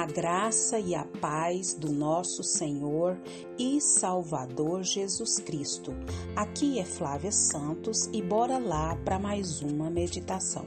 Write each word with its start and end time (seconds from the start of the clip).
a 0.00 0.06
graça 0.06 0.78
e 0.78 0.94
a 0.94 1.04
paz 1.04 1.74
do 1.74 1.92
nosso 1.92 2.42
Senhor 2.42 3.18
e 3.58 3.82
Salvador 3.82 4.82
Jesus 4.82 5.38
Cristo. 5.40 5.94
Aqui 6.34 6.78
é 6.78 6.86
Flávia 6.86 7.30
Santos 7.30 8.08
e 8.10 8.22
bora 8.22 8.56
lá 8.56 8.96
para 9.04 9.18
mais 9.18 9.60
uma 9.60 9.90
meditação. 9.90 10.64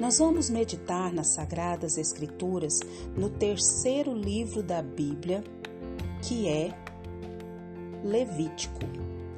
Nós 0.00 0.20
vamos 0.20 0.48
meditar 0.48 1.12
nas 1.12 1.28
Sagradas 1.28 1.98
Escrituras 1.98 2.78
no 3.16 3.28
terceiro 3.28 4.14
livro 4.14 4.62
da 4.62 4.80
Bíblia, 4.80 5.42
que 6.22 6.46
é 6.46 6.72
Levítico, 8.04 8.82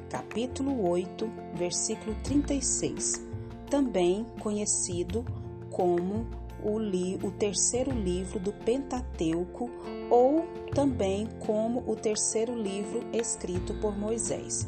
capítulo 0.07 0.87
8, 0.87 1.27
versículo 1.55 2.15
36, 2.23 3.25
também 3.71 4.23
conhecido 4.39 5.25
como 5.71 6.44
o, 6.65 6.79
li, 6.79 7.17
o 7.21 7.29
terceiro 7.29 7.91
livro 7.91 8.39
do 8.39 8.51
Pentateuco 8.51 9.69
ou 10.09 10.45
também 10.73 11.27
como 11.45 11.83
o 11.87 11.95
terceiro 11.95 12.59
livro 12.59 13.05
escrito 13.13 13.73
por 13.75 13.95
Moisés. 13.97 14.67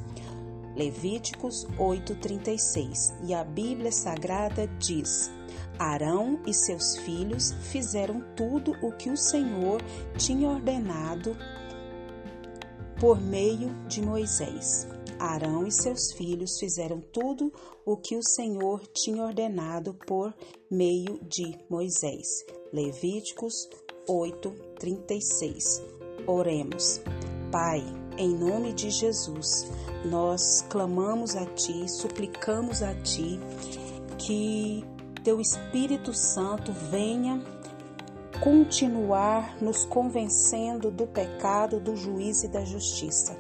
Levíticos 0.75 1.65
8:36. 1.77 3.15
E 3.23 3.33
a 3.33 3.43
Bíblia 3.43 3.91
Sagrada 3.91 4.67
diz: 4.77 5.31
Arão 5.79 6.39
e 6.45 6.53
seus 6.53 6.97
filhos 6.97 7.51
fizeram 7.71 8.23
tudo 8.35 8.73
o 8.83 8.91
que 8.91 9.09
o 9.09 9.17
Senhor 9.17 9.81
tinha 10.17 10.47
ordenado 10.47 11.35
por 12.99 13.19
meio 13.19 13.73
de 13.87 14.01
Moisés. 14.03 14.87
Arão 15.19 15.65
e 15.65 15.71
seus 15.71 16.11
filhos 16.13 16.59
fizeram 16.59 17.01
tudo 17.11 17.51
o 17.85 17.97
que 17.97 18.15
o 18.15 18.23
Senhor 18.23 18.85
tinha 18.87 19.23
ordenado 19.23 19.93
por 19.93 20.33
meio 20.69 21.19
de 21.23 21.57
Moisés. 21.69 22.27
Levíticos 22.71 23.69
8:36. 24.07 25.81
Oremos. 26.25 27.01
Pai, 27.51 27.83
em 28.17 28.35
nome 28.35 28.73
de 28.73 28.89
Jesus, 28.89 29.65
nós 30.05 30.61
clamamos 30.69 31.35
a 31.35 31.45
ti, 31.45 31.89
suplicamos 31.89 32.81
a 32.81 32.93
ti 32.95 33.39
que 34.17 34.83
teu 35.23 35.39
Espírito 35.39 36.13
Santo 36.13 36.71
venha 36.71 37.41
continuar 38.41 39.61
nos 39.61 39.85
convencendo 39.85 40.91
do 40.91 41.07
pecado, 41.07 41.79
do 41.79 41.95
juízo 41.95 42.45
e 42.45 42.49
da 42.49 42.63
justiça. 42.63 43.37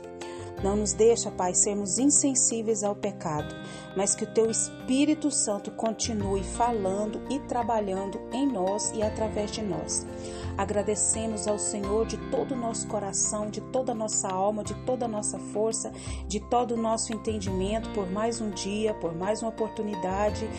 Não 0.63 0.75
nos 0.75 0.93
deixa, 0.93 1.29
Pai, 1.29 1.53
sermos 1.53 1.99
insensíveis 1.99 2.83
ao 2.83 2.95
pecado, 2.95 3.53
mas 3.95 4.15
que 4.15 4.23
o 4.23 4.33
Teu 4.33 4.49
Espírito 4.49 5.29
Santo 5.29 5.69
continue 5.71 6.43
falando 6.43 7.21
e 7.29 7.39
trabalhando 7.41 8.19
em 8.33 8.47
nós 8.47 8.91
e 8.95 9.03
através 9.03 9.51
de 9.51 9.61
nós. 9.61 10.05
Agradecemos 10.57 11.47
ao 11.47 11.59
Senhor 11.59 12.07
de 12.07 12.17
todo 12.31 12.53
o 12.53 12.57
nosso 12.57 12.87
coração, 12.87 13.51
de 13.51 13.61
toda 13.61 13.91
a 13.91 13.95
nossa 13.95 14.27
alma, 14.27 14.63
de 14.63 14.73
toda 14.83 15.05
a 15.05 15.07
nossa 15.07 15.37
força, 15.37 15.91
de 16.27 16.39
todo 16.39 16.73
o 16.73 16.77
nosso 16.77 17.13
entendimento 17.13 17.89
por 17.91 18.09
mais 18.09 18.41
um 18.41 18.49
dia, 18.49 18.95
por 18.95 19.15
mais 19.15 19.43
uma 19.43 19.49
oportunidade 19.49 20.49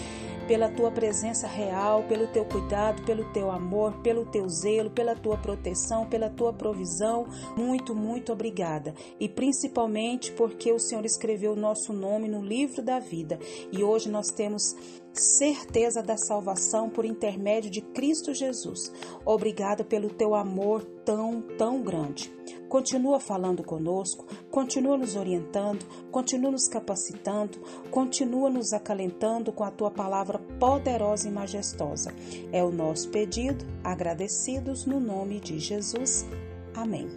pela 0.49 0.71
tua 0.71 0.91
presença 0.91 1.47
real, 1.47 2.05
pelo 2.05 2.27
teu 2.27 2.43
cuidado, 2.47 3.03
pelo 3.03 3.31
teu 3.33 3.51
amor, 3.51 3.93
pelo 4.01 4.25
teu 4.25 4.49
zelo, 4.49 4.91
pela 4.91 5.15
tua 5.15 5.37
proteção, 5.37 6.07
pela 6.07 6.31
tua 6.31 6.55
provisão. 6.55 7.27
Muito, 7.55 7.95
muito 7.95 8.33
obrigada. 8.33 8.95
E 9.21 9.29
principalmente 9.29 10.33
porque 10.33 10.73
o 10.73 10.79
Senhor 10.79 11.05
escreveu 11.05 11.53
o 11.53 11.57
nosso 11.57 11.93
nome 11.93 12.29
no 12.29 12.43
livro 12.43 12.83
da 12.83 12.99
vida 12.99 13.39
e 13.71 13.85
hoje 13.85 14.09
nós 14.09 14.31
temos 14.31 14.75
certeza 15.13 16.03
da 16.03 16.17
salvação 16.17 16.89
por 16.89 17.05
intermédio 17.05 17.71
de 17.71 17.81
Cristo 17.81 18.33
Jesus. 18.33 18.93
Obrigado 19.25 19.85
pelo 19.85 20.11
teu 20.11 20.35
amor 20.35 20.85
tão, 21.05 21.41
tão 21.57 21.83
grande. 21.83 22.33
Continua 22.69 23.19
falando 23.19 23.65
conosco, 23.65 24.27
continua 24.51 24.99
nos 24.99 25.17
orientando, 25.17 25.87
continua 26.11 26.51
nos 26.51 26.69
capacitando, 26.69 27.59
continua 27.91 28.51
nos 28.51 28.73
acalentando 28.75 29.51
com 29.53 29.65
a 29.65 29.71
tua 29.71 29.91
palavra 29.91 30.39
poderosa 30.61 31.29
e 31.29 31.33
majestosa. 31.33 32.13
É 32.53 32.63
o 32.63 32.71
nosso 32.71 33.09
pedido, 33.09 33.65
agradecidos 33.83 34.85
no 34.85 35.01
nome 35.01 35.41
de 35.41 35.59
Jesus. 35.59 36.27
Amém. 36.75 37.09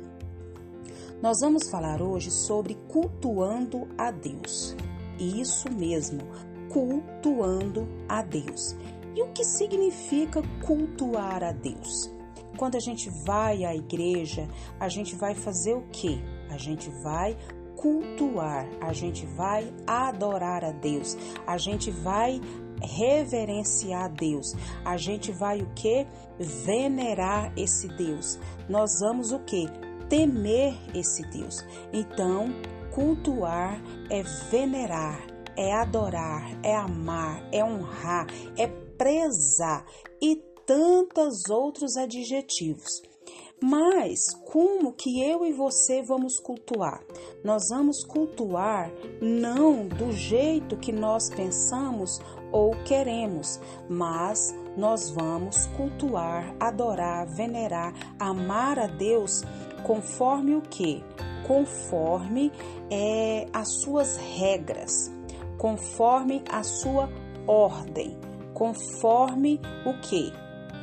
Nós 1.21 1.39
vamos 1.41 1.69
falar 1.69 2.01
hoje 2.01 2.31
sobre 2.31 2.75
cultuando 2.87 3.87
a 3.97 4.09
Deus. 4.09 4.75
Isso 5.19 5.71
mesmo, 5.71 6.21
cultuando 6.71 7.87
a 8.07 8.21
Deus. 8.21 8.75
E 9.15 9.21
o 9.21 9.31
que 9.33 9.43
significa 9.43 10.41
cultuar 10.65 11.43
a 11.43 11.51
Deus? 11.51 12.09
Quando 12.57 12.75
a 12.75 12.79
gente 12.79 13.09
vai 13.25 13.65
à 13.65 13.75
igreja, 13.75 14.47
a 14.79 14.87
gente 14.87 15.15
vai 15.15 15.35
fazer 15.35 15.73
o 15.73 15.83
quê? 15.91 16.19
A 16.49 16.57
gente 16.57 16.89
vai 17.03 17.37
cultuar, 17.75 18.67
a 18.79 18.93
gente 18.93 19.25
vai 19.25 19.73
adorar 19.87 20.63
a 20.63 20.71
Deus, 20.71 21.17
a 21.47 21.57
gente 21.57 21.89
vai 21.89 22.39
reverenciar 22.81 24.05
a 24.05 24.07
Deus. 24.07 24.53
A 24.83 24.97
gente 24.97 25.31
vai 25.31 25.61
o 25.61 25.69
que? 25.73 26.05
Venerar 26.39 27.53
esse 27.57 27.87
Deus. 27.87 28.39
Nós 28.69 28.99
vamos 28.99 29.31
o 29.31 29.39
que? 29.39 29.67
Temer 30.09 30.75
esse 30.93 31.23
Deus. 31.29 31.65
Então, 31.93 32.49
cultuar 32.91 33.81
é 34.09 34.23
venerar, 34.49 35.19
é 35.55 35.73
adorar, 35.73 36.59
é 36.63 36.75
amar, 36.75 37.47
é 37.51 37.63
honrar, 37.63 38.27
é 38.57 38.67
prezar 38.67 39.85
e 40.21 40.35
tantos 40.65 41.49
outros 41.49 41.97
adjetivos. 41.97 43.01
Mas 43.63 44.33
como 44.51 44.91
que 44.91 45.21
eu 45.21 45.45
e 45.45 45.53
você 45.53 46.01
vamos 46.01 46.39
cultuar? 46.39 46.99
Nós 47.43 47.69
vamos 47.69 48.03
cultuar 48.03 48.91
não 49.21 49.87
do 49.87 50.11
jeito 50.11 50.75
que 50.77 50.91
nós 50.91 51.29
pensamos 51.29 52.19
ou 52.51 52.71
queremos, 52.83 53.59
mas 53.87 54.55
nós 54.75 55.11
vamos 55.11 55.67
cultuar, 55.77 56.55
adorar, 56.59 57.27
venerar, 57.27 57.93
amar 58.19 58.79
a 58.79 58.87
Deus 58.87 59.43
conforme 59.83 60.55
o 60.55 60.61
que? 60.61 61.03
Conforme 61.45 62.51
é, 62.89 63.45
as 63.53 63.67
suas 63.81 64.17
regras 64.17 65.11
conforme 65.61 66.41
a 66.49 66.63
sua 66.63 67.07
ordem, 67.45 68.17
conforme 68.51 69.61
o 69.85 69.93
que? 70.01 70.33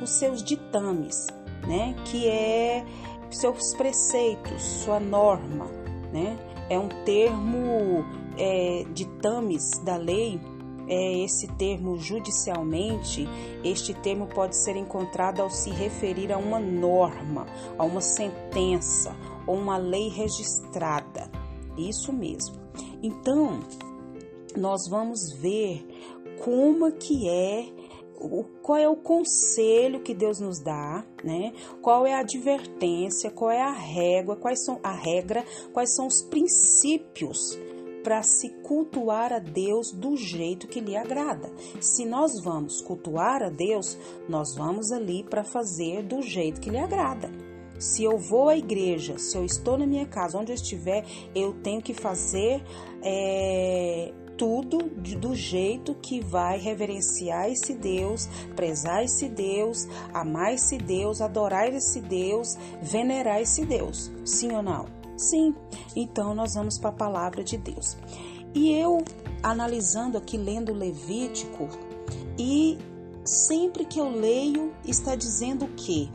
Os 0.01 0.11
seus 0.11 0.41
ditames, 0.41 1.27
né? 1.67 1.93
Que 2.05 2.29
é 2.29 2.85
seus 3.29 3.73
preceitos, 3.73 4.63
sua 4.63 4.97
norma, 4.97 5.65
né? 6.13 6.39
É 6.69 6.79
um 6.79 6.87
termo 7.03 8.05
é, 8.37 8.85
ditames 8.93 9.69
da 9.83 9.97
lei, 9.97 10.39
é 10.87 11.25
esse 11.25 11.45
termo 11.55 11.97
judicialmente, 11.97 13.27
este 13.65 13.93
termo 13.93 14.27
pode 14.27 14.55
ser 14.55 14.77
encontrado 14.77 15.41
ao 15.41 15.49
se 15.49 15.71
referir 15.71 16.31
a 16.31 16.37
uma 16.37 16.57
norma, 16.57 17.45
a 17.77 17.83
uma 17.83 17.99
sentença 17.99 19.13
ou 19.45 19.57
uma 19.57 19.75
lei 19.75 20.07
registrada. 20.07 21.29
Isso 21.77 22.13
mesmo. 22.13 22.55
Então, 23.03 23.59
nós 24.59 24.87
vamos 24.89 25.31
ver 25.33 25.85
como 26.43 26.91
que 26.93 27.27
é 27.29 27.65
qual 28.61 28.77
é 28.77 28.87
o 28.87 28.97
conselho 28.97 30.01
que 30.01 30.13
Deus 30.13 30.41
nos 30.41 30.59
dá, 30.59 31.05
né? 31.23 31.53
Qual 31.81 32.05
é 32.05 32.13
a 32.13 32.19
advertência, 32.19 33.31
qual 33.31 33.49
é 33.49 33.61
a 33.61 33.71
régua, 33.71 34.35
quais 34.35 34.63
são 34.65 34.77
a 34.83 34.91
regra, 34.91 35.45
quais 35.71 35.95
são 35.95 36.05
os 36.05 36.21
princípios 36.21 37.57
para 38.03 38.21
se 38.23 38.49
cultuar 38.63 39.31
a 39.31 39.39
Deus 39.39 39.91
do 39.91 40.15
jeito 40.15 40.67
que 40.67 40.79
lhe 40.79 40.95
agrada. 40.95 41.51
Se 41.79 42.05
nós 42.05 42.41
vamos 42.43 42.81
cultuar 42.81 43.43
a 43.43 43.49
Deus, 43.49 43.97
nós 44.27 44.55
vamos 44.55 44.91
ali 44.91 45.23
para 45.23 45.43
fazer 45.43 46.03
do 46.03 46.21
jeito 46.21 46.61
que 46.61 46.69
lhe 46.69 46.77
agrada. 46.77 47.29
Se 47.77 48.03
eu 48.03 48.17
vou 48.17 48.49
à 48.49 48.57
igreja, 48.57 49.17
se 49.17 49.37
eu 49.37 49.45
estou 49.45 49.77
na 49.77 49.87
minha 49.87 50.05
casa, 50.05 50.37
onde 50.37 50.51
eu 50.51 50.55
estiver, 50.55 51.05
eu 51.33 51.53
tenho 51.61 51.81
que 51.81 51.93
fazer 51.93 52.61
é, 53.01 54.13
tudo 54.39 54.77
do 55.17 55.35
jeito 55.35 55.93
que 55.95 56.21
vai 56.21 56.57
reverenciar 56.57 57.49
esse 57.51 57.73
Deus, 57.73 58.29
prezar 58.55 59.03
esse 59.03 59.27
Deus, 59.27 59.85
amar 60.13 60.53
esse 60.53 60.77
Deus, 60.77 61.19
adorar 61.19 61.67
esse 61.67 61.99
Deus, 61.99 62.57
venerar 62.81 63.41
esse 63.41 63.65
Deus. 63.65 64.09
Sim 64.23 64.53
ou 64.53 64.63
não? 64.63 64.85
Sim. 65.17 65.53
Então 65.93 66.33
nós 66.33 66.53
vamos 66.53 66.77
para 66.77 66.89
a 66.89 66.93
palavra 66.93 67.43
de 67.43 67.57
Deus. 67.57 67.97
E 68.55 68.71
eu 68.71 69.03
analisando 69.43 70.17
aqui 70.17 70.37
lendo 70.37 70.73
Levítico 70.73 71.67
e 72.37 72.77
sempre 73.25 73.83
que 73.83 73.99
eu 73.99 74.09
leio 74.09 74.73
está 74.85 75.15
dizendo 75.15 75.67
que 75.75 76.09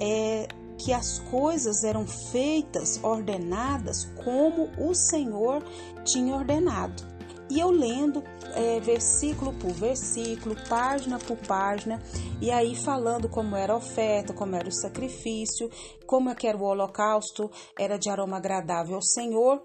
é 0.00 0.48
que 0.78 0.92
as 0.92 1.18
coisas 1.18 1.84
eram 1.84 2.06
feitas, 2.06 2.98
ordenadas 3.04 4.04
como 4.24 4.68
o 4.78 4.94
Senhor 4.94 5.62
tinha 6.04 6.34
ordenado. 6.34 7.11
E 7.52 7.60
eu 7.60 7.70
lendo 7.70 8.24
é, 8.54 8.80
versículo 8.80 9.52
por 9.52 9.72
versículo, 9.72 10.56
página 10.70 11.18
por 11.18 11.36
página, 11.36 12.02
e 12.40 12.50
aí 12.50 12.74
falando 12.74 13.28
como 13.28 13.54
era 13.54 13.74
a 13.74 13.76
oferta, 13.76 14.32
como 14.32 14.56
era 14.56 14.66
o 14.66 14.72
sacrifício, 14.72 15.68
como 16.06 16.30
é 16.30 16.34
que 16.34 16.46
era 16.46 16.56
o 16.56 16.62
holocausto, 16.62 17.50
era 17.78 17.98
de 17.98 18.08
aroma 18.08 18.38
agradável 18.38 18.94
ao 18.94 19.02
Senhor. 19.02 19.60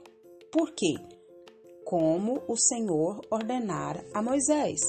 Por 0.51 0.71
quê? 0.75 0.95
Como 1.85 2.43
o 2.45 2.57
Senhor 2.57 3.21
ordenara 3.31 4.03
a 4.13 4.21
Moisés. 4.21 4.81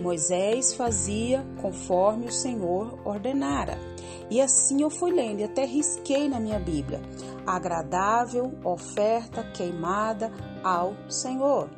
Moisés 0.00 0.72
fazia 0.72 1.44
conforme 1.60 2.28
o 2.28 2.32
Senhor 2.32 2.98
ordenara. 3.06 3.78
E 4.30 4.40
assim 4.40 4.80
eu 4.80 4.88
fui 4.88 5.12
lendo 5.12 5.40
e 5.40 5.44
até 5.44 5.66
risquei 5.66 6.30
na 6.30 6.40
minha 6.40 6.58
Bíblia: 6.58 6.98
agradável 7.46 8.54
oferta 8.64 9.44
queimada 9.52 10.32
ao 10.64 10.94
Senhor, 11.10 11.68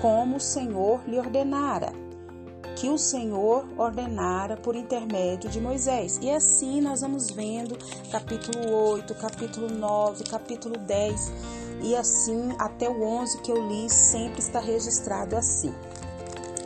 como 0.00 0.36
o 0.36 0.40
Senhor 0.40 1.00
lhe 1.06 1.18
ordenara. 1.18 1.92
Que 2.76 2.88
o 2.88 2.98
Senhor 2.98 3.66
ordenara 3.78 4.56
por 4.56 4.74
intermédio 4.74 5.48
de 5.48 5.60
Moisés. 5.60 6.18
E 6.20 6.30
assim 6.30 6.80
nós 6.80 7.02
vamos 7.02 7.30
vendo 7.30 7.76
capítulo 8.10 8.74
8, 8.74 9.14
capítulo 9.14 9.68
9, 9.70 10.24
capítulo 10.24 10.76
10 10.78 11.32
e 11.82 11.94
assim 11.94 12.54
até 12.58 12.88
o 12.88 13.02
11 13.02 13.42
que 13.42 13.52
eu 13.52 13.68
li 13.68 13.88
sempre 13.90 14.40
está 14.40 14.58
registrado 14.58 15.36
assim. 15.36 15.72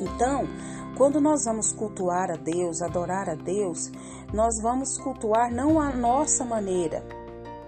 Então, 0.00 0.49
quando 0.97 1.20
nós 1.20 1.44
vamos 1.44 1.73
cultuar 1.73 2.31
a 2.31 2.37
Deus, 2.37 2.82
adorar 2.82 3.29
a 3.29 3.35
Deus, 3.35 3.91
nós 4.32 4.61
vamos 4.61 4.99
cultuar 4.99 5.53
não 5.53 5.81
a 5.81 5.93
nossa 5.93 6.44
maneira, 6.44 7.05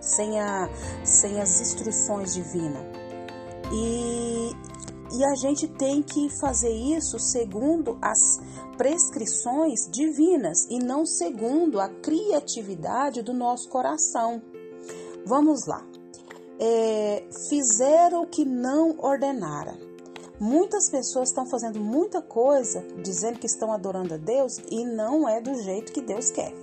sem, 0.00 0.40
a, 0.40 0.68
sem 1.04 1.40
as 1.40 1.60
instruções 1.60 2.34
divinas. 2.34 2.82
E, 3.72 4.50
e 5.12 5.24
a 5.24 5.34
gente 5.34 5.66
tem 5.66 6.02
que 6.02 6.28
fazer 6.40 6.72
isso 6.72 7.18
segundo 7.18 7.98
as 8.00 8.18
prescrições 8.76 9.88
divinas 9.90 10.66
e 10.70 10.78
não 10.78 11.04
segundo 11.04 11.80
a 11.80 11.88
criatividade 11.88 13.22
do 13.22 13.32
nosso 13.32 13.68
coração. 13.68 14.40
Vamos 15.26 15.66
lá. 15.66 15.84
É, 16.58 17.24
fizeram 17.48 18.22
o 18.22 18.26
que 18.26 18.44
não 18.44 18.96
ordenara. 18.98 19.76
Muitas 20.40 20.88
pessoas 20.88 21.28
estão 21.28 21.44
fazendo 21.44 21.78
muita 21.78 22.22
coisa 22.22 22.82
dizendo 23.02 23.38
que 23.38 23.44
estão 23.44 23.74
adorando 23.74 24.14
a 24.14 24.16
Deus 24.16 24.56
e 24.70 24.86
não 24.86 25.28
é 25.28 25.38
do 25.38 25.54
jeito 25.62 25.92
que 25.92 26.00
Deus 26.00 26.30
quer. 26.30 26.54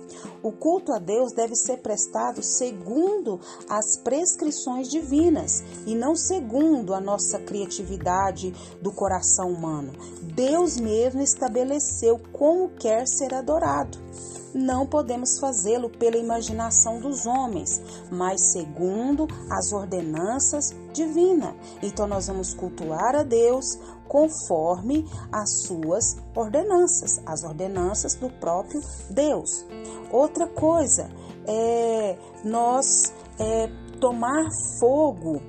O 0.42 0.50
culto 0.50 0.92
a 0.92 0.98
Deus 0.98 1.32
deve 1.32 1.54
ser 1.54 1.76
prestado 1.76 2.42
segundo 2.42 3.38
as 3.68 3.96
prescrições 3.96 4.88
divinas 4.88 5.62
e 5.86 5.94
não 5.94 6.16
segundo 6.16 6.92
a 6.92 7.00
nossa 7.00 7.38
criatividade 7.38 8.52
do 8.82 8.90
coração 8.90 9.48
humano. 9.48 9.92
Deus 10.34 10.76
mesmo 10.76 11.22
estabeleceu 11.22 12.20
como 12.32 12.70
quer 12.70 13.06
ser 13.06 13.32
adorado 13.32 14.07
não 14.54 14.86
podemos 14.86 15.38
fazê-lo 15.38 15.90
pela 15.90 16.16
imaginação 16.16 17.00
dos 17.00 17.26
homens, 17.26 17.80
mas 18.10 18.52
segundo 18.52 19.28
as 19.50 19.72
ordenanças 19.72 20.74
divinas. 20.92 21.54
Então 21.82 22.06
nós 22.06 22.26
vamos 22.26 22.54
cultuar 22.54 23.14
a 23.14 23.22
Deus 23.22 23.78
conforme 24.08 25.06
as 25.30 25.62
suas 25.64 26.16
ordenanças, 26.34 27.20
as 27.26 27.44
ordenanças 27.44 28.14
do 28.14 28.30
próprio 28.30 28.80
Deus. 29.10 29.66
Outra 30.10 30.46
coisa 30.46 31.10
é 31.46 32.16
nós 32.42 33.12
é, 33.38 33.68
tomar 34.00 34.48
fogo 34.78 35.42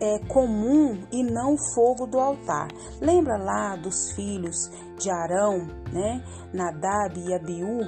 é, 0.00 0.18
comum 0.26 1.06
e 1.12 1.22
não 1.22 1.56
fogo 1.74 2.06
do 2.06 2.18
altar. 2.18 2.68
Lembra 3.00 3.36
lá 3.36 3.76
dos 3.76 4.12
filhos 4.12 4.70
de 4.98 5.10
Arão, 5.10 5.66
né, 5.92 6.22
Nadab 6.52 7.18
e 7.18 7.34
Abiú, 7.34 7.80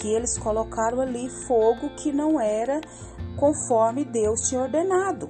que 0.00 0.08
eles 0.08 0.38
colocaram 0.38 1.00
ali 1.00 1.28
fogo 1.46 1.90
que 1.96 2.12
não 2.12 2.40
era 2.40 2.80
conforme 3.38 4.04
Deus 4.04 4.48
tinha 4.48 4.62
ordenado. 4.62 5.28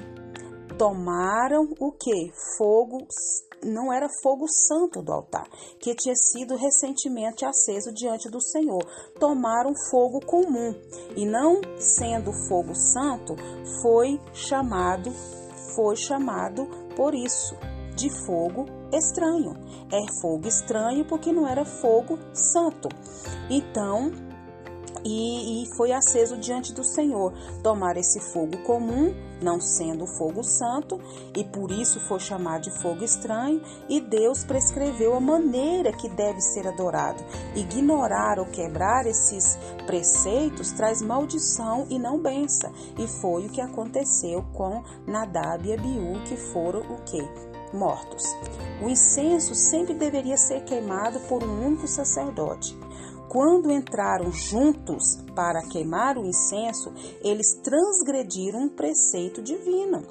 Tomaram 0.79 1.69
o 1.81 1.93
que? 1.93 2.33
Fogo 2.59 3.07
não 3.65 3.93
era 3.93 4.07
fogo 4.23 4.47
santo 4.47 5.03
do 5.03 5.13
altar, 5.13 5.49
que 5.81 5.95
tinha 5.95 6.15
sido 6.15 6.55
recentemente 6.57 7.45
aceso 7.45 7.93
diante 7.93 8.31
do 8.31 8.41
Senhor. 8.41 8.85
Tomaram 9.19 9.73
fogo 9.91 10.21
comum 10.25 10.75
e 11.17 11.25
não 11.25 11.61
sendo 11.79 12.31
fogo 12.49 12.75
santo, 12.75 13.35
foi 13.83 14.21
chamado 14.35 15.11
foi 15.77 15.95
chamado 15.95 16.67
por 16.97 17.15
isso 17.15 17.55
de 17.95 18.11
fogo 18.27 18.67
estranho. 18.93 19.55
É 19.93 20.21
fogo 20.21 20.49
estranho 20.49 21.05
porque 21.05 21.33
não 21.33 21.47
era 21.47 21.65
fogo 21.65 22.19
santo. 22.33 22.89
Então, 23.49 24.11
e, 25.07 25.63
e, 25.63 25.67
foi 25.77 25.93
aceso 25.93 26.37
diante 26.37 26.73
do 26.73 26.83
Senhor. 26.83 27.33
Tomar 27.63 27.97
esse 27.97 28.19
fogo 28.19 28.59
comum, 28.65 29.15
não 29.41 29.61
sendo 29.61 30.05
fogo 30.05 30.43
santo, 30.43 31.01
e 31.37 31.45
por 31.45 31.71
isso 31.71 32.01
foi 32.01 32.19
chamado 32.19 32.63
de 32.63 32.83
fogo 32.83 33.05
estranho, 33.05 33.63
e 33.89 34.01
Deus 34.01 34.43
prescreveu 34.43 35.15
a 35.15 35.21
maneira 35.21 35.93
que 35.93 36.09
deve 36.09 36.41
ser 36.41 36.67
adorado. 36.67 37.23
Ignorar 37.55 38.41
ou 38.41 38.47
quebrar 38.47 39.07
esses 39.07 39.57
preceitos 39.87 40.73
traz 40.73 41.01
maldição 41.01 41.87
e 41.89 41.99
não 42.01 42.21
benção, 42.21 42.73
e 42.99 43.07
foi 43.07 43.47
o 43.47 43.51
que 43.51 43.61
aconteceu 43.61 44.45
com 44.55 44.83
Nadab 45.07 45.69
e 45.69 45.73
Abiú, 45.73 46.21
que 46.27 46.37
foram 46.37 46.81
o 46.81 47.03
que? 47.03 47.23
Mortos. 47.73 48.25
O 48.83 48.89
incenso 48.89 49.55
sempre 49.55 49.95
deveria 49.95 50.37
ser 50.37 50.65
queimado 50.65 51.21
por 51.21 51.45
um 51.45 51.67
único 51.67 51.87
sacerdote. 51.87 52.77
Quando 53.37 53.71
entraram 53.71 54.33
juntos 54.33 55.19
para 55.35 55.61
queimar 55.69 56.17
o 56.17 56.25
incenso, 56.25 56.91
eles 57.23 57.53
transgrediram 57.63 58.61
um 58.61 58.69
preceito 58.71 59.43
divino. 59.43 60.03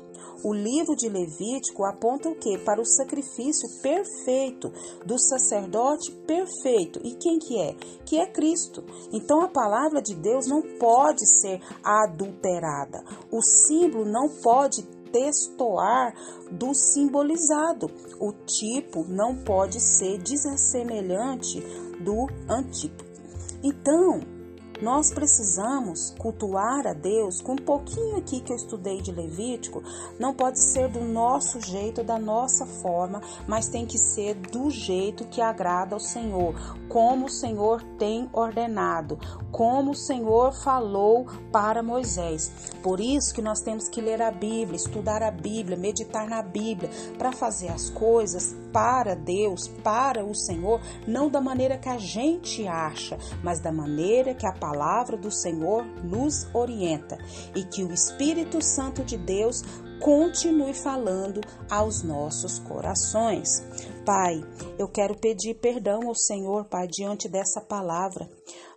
O 0.44 0.54
livro 0.54 0.96
de 0.96 1.10
Levítico 1.10 1.86
aponta 1.86 2.30
o 2.30 2.36
que? 2.36 2.56
Para 2.60 2.80
o 2.80 2.86
sacrifício 2.86 3.68
perfeito 3.82 4.72
do 5.04 5.18
sacerdote 5.18 6.12
perfeito. 6.28 7.00
E 7.04 7.16
quem 7.16 7.40
que 7.40 7.60
é? 7.60 7.74
Que 8.06 8.20
é 8.20 8.28
Cristo. 8.28 8.84
Então 9.12 9.42
a 9.42 9.48
palavra 9.48 10.04
de 10.04 10.14
Deus 10.14 10.46
não 10.46 10.62
pode 10.78 11.26
ser 11.26 11.60
adulterada. 11.84 13.04
O 13.32 13.42
símbolo 13.42 14.06
não 14.06 14.30
pode 14.44 14.84
destoar 15.12 16.14
do 16.52 16.76
simbolizado. 16.76 17.90
O 18.20 18.32
tipo 18.46 19.04
não 19.04 19.36
pode 19.36 19.80
ser 19.80 20.20
dessemelhante 20.20 21.60
do 22.00 22.28
antípodo. 22.48 23.05
Então, 23.68 24.22
nós 24.82 25.12
precisamos 25.12 26.14
cultuar 26.18 26.86
a 26.86 26.94
Deus 26.94 27.42
com 27.42 27.54
um 27.54 27.58
pouquinho 27.58 28.18
aqui 28.18 28.42
que 28.42 28.52
eu 28.52 28.56
estudei 28.56 29.02
de 29.02 29.12
Levítico. 29.12 29.82
Não 30.20 30.34
pode 30.34 30.60
ser 30.60 30.90
do 30.90 31.02
nosso 31.02 31.62
jeito, 31.62 32.04
da 32.04 32.20
nossa 32.20 32.66
forma, 32.66 33.22
mas 33.48 33.70
tem 33.70 33.86
que 33.86 33.98
ser 33.98 34.36
do 34.36 34.70
jeito 34.70 35.26
que 35.26 35.42
agrada 35.42 35.96
ao 35.96 36.00
Senhor, 36.00 36.54
como 36.90 37.28
o 37.28 37.30
Senhor 37.30 37.82
tem 37.98 38.30
ordenado, 38.34 39.18
como 39.52 39.92
o 39.92 39.96
Senhor 39.96 40.54
falou 40.54 41.26
para 41.52 41.82
Moisés. 41.82 42.52
Por 42.84 43.00
isso 43.00 43.34
que 43.34 43.42
nós 43.42 43.62
temos 43.62 43.88
que 43.88 44.02
ler 44.02 44.22
a 44.22 44.32
Bíblia, 44.32 44.76
estudar 44.76 45.24
a 45.24 45.32
Bíblia, 45.32 45.78
meditar 45.78 46.28
na 46.28 46.42
Bíblia, 46.42 46.90
para 47.18 47.32
fazer 47.32 47.70
as 47.70 47.90
coisas 47.90 48.56
para 48.74 49.16
Deus, 49.16 49.70
para 49.84 50.26
o 50.26 50.36
Senhor, 50.36 50.82
não 51.08 51.30
da 51.30 51.40
maneira 51.40 51.78
que 51.78 51.88
a 51.88 51.98
gente 51.98 52.68
acha, 52.68 53.18
mas 53.42 53.62
da 53.62 53.72
maneira 53.72 54.34
que 54.34 54.46
a 54.46 54.52
palavra 54.66 55.16
do 55.16 55.30
Senhor 55.30 55.86
nos 56.04 56.48
orienta 56.52 57.20
e 57.56 57.64
que 57.64 57.84
o 57.84 57.94
Espírito 57.94 58.64
Santo 58.64 59.04
de 59.04 59.16
Deus 59.16 59.62
continue 60.02 60.74
falando 60.74 61.40
aos 61.70 62.02
nossos 62.02 62.58
corações. 62.58 63.64
Pai, 64.04 64.44
eu 64.80 64.88
quero 64.88 65.16
pedir 65.16 65.54
perdão 65.56 66.08
ao 66.08 66.16
Senhor, 66.16 66.66
Pai, 66.66 66.88
diante 66.88 67.30
dessa 67.30 67.62
palavra. 67.62 68.28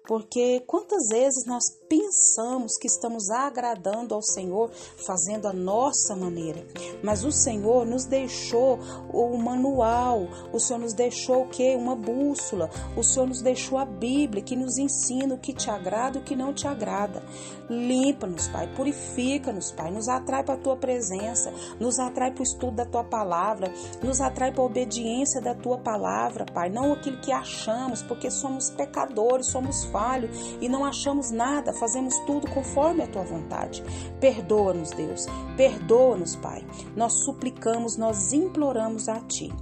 Porque 0.08 0.64
quantas 0.66 1.08
vezes 1.10 1.44
nós 1.44 1.64
pensamos 1.86 2.78
que 2.78 2.86
estamos 2.86 3.28
agradando 3.28 4.14
ao 4.14 4.22
Senhor 4.22 4.70
fazendo 5.06 5.46
a 5.46 5.52
nossa 5.52 6.16
maneira, 6.16 6.66
mas 7.02 7.24
o 7.24 7.30
Senhor 7.30 7.84
nos 7.84 8.06
deixou 8.06 8.78
o 9.12 9.36
manual, 9.36 10.26
o 10.50 10.58
Senhor 10.58 10.78
nos 10.78 10.94
deixou 10.94 11.42
o 11.42 11.48
que? 11.48 11.76
Uma 11.76 11.94
bússola, 11.94 12.70
o 12.96 13.04
Senhor 13.04 13.26
nos 13.26 13.42
deixou 13.42 13.76
a 13.76 13.84
Bíblia 13.84 14.42
que 14.42 14.56
nos 14.56 14.78
ensina 14.78 15.34
o 15.34 15.38
que 15.38 15.52
te 15.52 15.70
agrada 15.70 16.16
e 16.16 16.22
o 16.22 16.24
que 16.24 16.34
não 16.34 16.54
te 16.54 16.66
agrada. 16.66 17.22
Limpa-nos, 17.68 18.48
Pai, 18.48 18.66
purifica-nos, 18.74 19.70
Pai, 19.72 19.90
nos 19.90 20.08
atrai 20.08 20.42
para 20.42 20.54
a 20.54 20.58
tua 20.58 20.76
presença, 20.76 21.52
nos 21.78 21.98
atrai 21.98 22.32
para 22.32 22.40
o 22.40 22.44
estudo 22.44 22.76
da 22.76 22.86
tua 22.86 23.04
palavra, 23.04 23.70
nos 24.02 24.22
atrai 24.22 24.52
para 24.52 24.62
a 24.62 24.66
obediência 24.66 25.38
da 25.42 25.54
tua 25.54 25.76
palavra, 25.76 26.46
Pai, 26.46 26.70
não 26.70 26.94
aquilo 26.94 27.20
que 27.20 27.30
achamos, 27.30 28.02
porque 28.02 28.30
somos 28.30 28.70
pecadores, 28.70 29.48
somos 29.48 29.84
falhos 29.84 29.97
falho 29.98 30.30
e 30.60 30.68
não 30.68 30.84
achamos 30.84 31.32
nada, 31.32 31.72
fazemos 31.72 32.16
tudo 32.20 32.48
conforme 32.48 33.02
a 33.02 33.08
tua 33.08 33.24
vontade. 33.24 33.82
Perdoa-nos, 34.20 34.90
Deus, 34.92 35.26
perdoa-nos, 35.56 36.36
Pai. 36.36 36.64
Nós 36.94 37.24
suplicamos, 37.24 37.96
nós 37.96 38.32
imploramos 38.32 39.08
a 39.08 39.18
ti. 39.20 39.52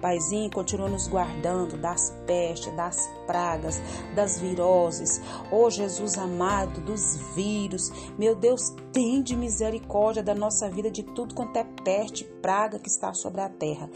Paizinho, 0.00 0.50
continua 0.50 0.88
nos 0.88 1.06
guardando 1.06 1.78
das 1.78 2.10
pestes, 2.26 2.74
das 2.76 3.08
pragas, 3.26 3.80
das 4.14 4.38
viroses. 4.38 5.20
Oh 5.50 5.70
Jesus 5.70 6.18
amado, 6.18 6.80
dos 6.80 7.16
vírus. 7.34 7.90
Meu 8.18 8.34
Deus, 8.34 8.74
tem 8.92 9.22
de 9.22 9.34
misericórdia 9.34 10.22
da 10.22 10.34
nossa 10.34 10.68
vida 10.68 10.90
de 10.90 11.02
tudo 11.02 11.34
quanto 11.34 11.56
é 11.56 11.64
peste, 11.84 12.24
praga 12.44 12.78
que 12.78 12.90
está 12.90 13.14
sobre 13.14 13.40
a 13.40 13.48
terra 13.48 13.88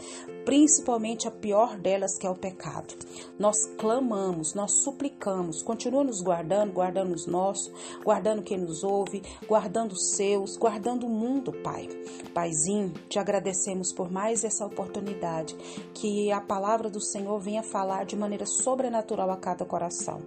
principalmente 0.49 1.27
a 1.27 1.31
pior 1.31 1.77
delas, 1.77 2.17
que 2.17 2.25
é 2.25 2.29
o 2.29 2.35
pecado. 2.35 2.95
Nós 3.37 3.67
clamamos, 3.77 4.55
nós 4.55 4.71
suplicamos, 4.83 5.61
continua 5.61 6.03
nos 6.03 6.23
guardando, 6.23 6.73
guardando 6.73 7.13
os 7.13 7.27
nossos, 7.27 7.71
guardando 8.03 8.41
quem 8.41 8.57
nos 8.57 8.83
ouve, 8.83 9.21
guardando 9.47 9.91
os 9.91 10.15
seus, 10.15 10.57
guardando 10.57 11.05
o 11.05 11.09
mundo, 11.09 11.53
Pai. 11.61 11.87
Paizinho, 12.33 12.91
te 13.07 13.19
agradecemos 13.19 13.93
por 13.93 14.11
mais 14.11 14.43
essa 14.43 14.65
oportunidade, 14.65 15.55
que 15.93 16.31
a 16.31 16.41
palavra 16.41 16.89
do 16.89 16.99
Senhor 16.99 17.39
venha 17.39 17.61
falar 17.61 18.03
de 18.03 18.15
maneira 18.15 18.47
sobrenatural 18.47 19.29
a 19.29 19.37
cada 19.37 19.65
coração. 19.65 20.19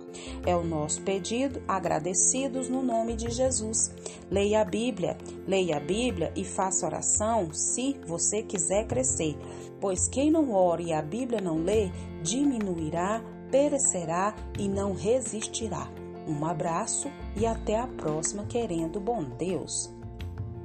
É 0.46 0.54
o 0.54 0.62
nosso 0.62 1.02
pedido, 1.02 1.60
agradecidos 1.66 2.68
no 2.68 2.80
nome 2.80 3.16
de 3.16 3.28
Jesus. 3.28 3.90
Leia 4.30 4.62
a 4.62 4.64
Bíblia, 4.64 5.18
leia 5.48 5.78
a 5.78 5.80
Bíblia 5.80 6.32
e 6.36 6.44
faça 6.44 6.86
oração 6.86 7.52
se 7.52 7.94
você 8.12 8.42
quiser 8.42 8.86
crescer 8.86 9.36
pois 9.82 10.06
quem 10.06 10.30
não 10.30 10.52
ora 10.52 10.80
e 10.80 10.92
a 10.92 11.02
Bíblia 11.02 11.40
não 11.40 11.56
lê, 11.64 11.90
diminuirá, 12.22 13.20
perecerá 13.50 14.32
e 14.56 14.68
não 14.68 14.94
resistirá. 14.94 15.88
Um 16.24 16.46
abraço 16.46 17.10
e 17.36 17.44
até 17.44 17.80
a 17.80 17.88
próxima, 17.88 18.46
querendo 18.46 19.00
bom 19.00 19.24
Deus. 19.24 19.92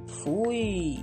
Fui! 0.06 1.00